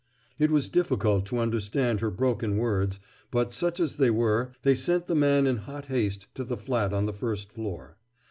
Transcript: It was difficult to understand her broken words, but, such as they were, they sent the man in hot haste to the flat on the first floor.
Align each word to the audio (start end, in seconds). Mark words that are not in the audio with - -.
It 0.39 0.49
was 0.49 0.67
difficult 0.67 1.27
to 1.27 1.37
understand 1.37 1.99
her 1.99 2.09
broken 2.09 2.57
words, 2.57 2.99
but, 3.29 3.53
such 3.53 3.79
as 3.79 3.97
they 3.97 4.09
were, 4.09 4.51
they 4.63 4.73
sent 4.73 5.05
the 5.05 5.13
man 5.13 5.45
in 5.45 5.57
hot 5.57 5.85
haste 5.85 6.25
to 6.33 6.43
the 6.43 6.57
flat 6.57 6.91
on 6.91 7.05
the 7.05 7.13
first 7.13 7.53
floor. 7.53 7.97